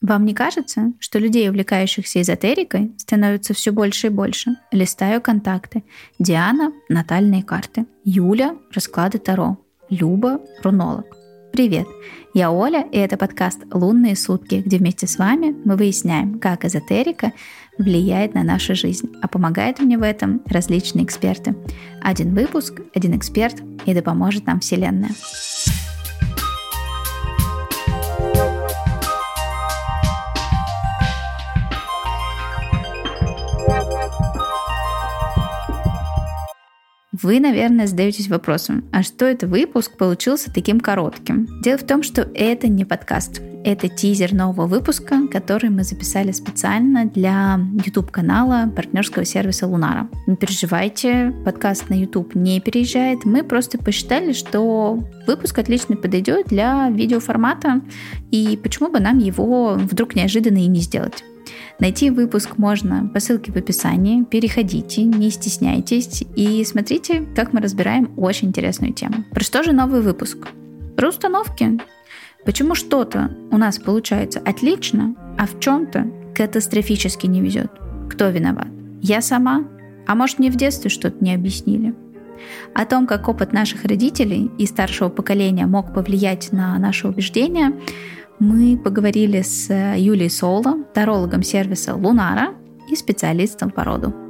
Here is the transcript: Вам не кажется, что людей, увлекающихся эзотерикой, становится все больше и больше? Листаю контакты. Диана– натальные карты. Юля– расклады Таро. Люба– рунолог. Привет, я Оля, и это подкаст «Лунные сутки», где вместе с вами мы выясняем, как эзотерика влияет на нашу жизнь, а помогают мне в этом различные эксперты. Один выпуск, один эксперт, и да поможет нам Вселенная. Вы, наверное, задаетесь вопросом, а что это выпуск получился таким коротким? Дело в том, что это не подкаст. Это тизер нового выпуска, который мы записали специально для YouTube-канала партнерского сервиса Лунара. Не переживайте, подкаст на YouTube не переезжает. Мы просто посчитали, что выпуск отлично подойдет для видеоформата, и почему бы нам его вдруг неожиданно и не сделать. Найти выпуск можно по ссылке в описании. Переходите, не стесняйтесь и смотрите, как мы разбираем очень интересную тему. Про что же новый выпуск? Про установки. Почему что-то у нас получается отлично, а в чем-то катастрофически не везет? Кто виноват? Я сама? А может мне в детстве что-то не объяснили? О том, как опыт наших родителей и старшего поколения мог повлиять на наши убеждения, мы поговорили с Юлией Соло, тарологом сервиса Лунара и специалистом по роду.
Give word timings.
Вам 0.00 0.24
не 0.24 0.32
кажется, 0.32 0.94
что 0.98 1.18
людей, 1.18 1.50
увлекающихся 1.50 2.22
эзотерикой, 2.22 2.92
становится 2.96 3.52
все 3.52 3.70
больше 3.70 4.06
и 4.06 4.10
больше? 4.10 4.56
Листаю 4.72 5.20
контакты. 5.20 5.84
Диана– 6.18 6.72
натальные 6.88 7.42
карты. 7.42 7.84
Юля– 8.02 8.56
расклады 8.72 9.18
Таро. 9.18 9.58
Люба– 9.90 10.40
рунолог. 10.62 11.04
Привет, 11.52 11.86
я 12.32 12.50
Оля, 12.50 12.86
и 12.92 12.96
это 12.96 13.18
подкаст 13.18 13.58
«Лунные 13.72 14.16
сутки», 14.16 14.62
где 14.64 14.78
вместе 14.78 15.06
с 15.06 15.18
вами 15.18 15.54
мы 15.64 15.76
выясняем, 15.76 16.38
как 16.38 16.64
эзотерика 16.64 17.32
влияет 17.76 18.34
на 18.34 18.42
нашу 18.42 18.74
жизнь, 18.74 19.12
а 19.20 19.28
помогают 19.28 19.80
мне 19.80 19.98
в 19.98 20.02
этом 20.02 20.40
различные 20.46 21.04
эксперты. 21.04 21.56
Один 22.00 22.34
выпуск, 22.34 22.80
один 22.94 23.16
эксперт, 23.16 23.56
и 23.84 23.92
да 23.92 24.00
поможет 24.00 24.46
нам 24.46 24.60
Вселенная. 24.60 25.10
Вы, 37.22 37.38
наверное, 37.38 37.86
задаетесь 37.86 38.28
вопросом, 38.28 38.84
а 38.92 39.02
что 39.02 39.26
это 39.26 39.46
выпуск 39.46 39.98
получился 39.98 40.50
таким 40.50 40.80
коротким? 40.80 41.46
Дело 41.62 41.76
в 41.76 41.84
том, 41.84 42.02
что 42.02 42.22
это 42.34 42.66
не 42.66 42.86
подкаст. 42.86 43.42
Это 43.62 43.88
тизер 43.88 44.32
нового 44.32 44.66
выпуска, 44.66 45.28
который 45.30 45.68
мы 45.68 45.84
записали 45.84 46.32
специально 46.32 47.04
для 47.04 47.60
YouTube-канала 47.84 48.72
партнерского 48.74 49.26
сервиса 49.26 49.66
Лунара. 49.66 50.08
Не 50.26 50.36
переживайте, 50.36 51.34
подкаст 51.44 51.90
на 51.90 51.94
YouTube 51.94 52.34
не 52.34 52.58
переезжает. 52.58 53.26
Мы 53.26 53.42
просто 53.42 53.76
посчитали, 53.76 54.32
что 54.32 54.98
выпуск 55.26 55.58
отлично 55.58 55.96
подойдет 55.96 56.46
для 56.46 56.88
видеоформата, 56.88 57.82
и 58.30 58.58
почему 58.62 58.90
бы 58.90 58.98
нам 58.98 59.18
его 59.18 59.74
вдруг 59.74 60.14
неожиданно 60.14 60.58
и 60.58 60.66
не 60.66 60.80
сделать. 60.80 61.22
Найти 61.78 62.10
выпуск 62.10 62.58
можно 62.58 63.10
по 63.12 63.20
ссылке 63.20 63.52
в 63.52 63.56
описании. 63.56 64.24
Переходите, 64.24 65.04
не 65.04 65.30
стесняйтесь 65.30 66.24
и 66.36 66.64
смотрите, 66.64 67.26
как 67.34 67.52
мы 67.52 67.60
разбираем 67.60 68.12
очень 68.16 68.48
интересную 68.48 68.92
тему. 68.92 69.24
Про 69.32 69.42
что 69.42 69.62
же 69.62 69.72
новый 69.72 70.00
выпуск? 70.02 70.48
Про 70.96 71.08
установки. 71.08 71.80
Почему 72.44 72.74
что-то 72.74 73.30
у 73.50 73.58
нас 73.58 73.78
получается 73.78 74.40
отлично, 74.40 75.14
а 75.38 75.46
в 75.46 75.60
чем-то 75.60 76.06
катастрофически 76.34 77.26
не 77.26 77.40
везет? 77.40 77.70
Кто 78.10 78.28
виноват? 78.28 78.68
Я 79.02 79.20
сама? 79.20 79.64
А 80.06 80.14
может 80.14 80.38
мне 80.38 80.50
в 80.50 80.56
детстве 80.56 80.90
что-то 80.90 81.22
не 81.22 81.34
объяснили? 81.34 81.94
О 82.74 82.84
том, 82.84 83.06
как 83.06 83.28
опыт 83.28 83.52
наших 83.52 83.84
родителей 83.84 84.50
и 84.58 84.66
старшего 84.66 85.08
поколения 85.08 85.66
мог 85.66 85.92
повлиять 85.92 86.52
на 86.52 86.78
наши 86.78 87.08
убеждения, 87.08 87.74
мы 88.40 88.76
поговорили 88.76 89.42
с 89.42 89.70
Юлией 89.70 90.30
Соло, 90.30 90.82
тарологом 90.94 91.42
сервиса 91.42 91.94
Лунара 91.94 92.54
и 92.88 92.96
специалистом 92.96 93.70
по 93.70 93.84
роду. 93.84 94.29